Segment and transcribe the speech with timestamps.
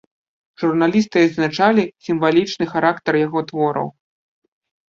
[0.61, 3.87] Журналісты адзначалі сімвалічны характар яго твораў.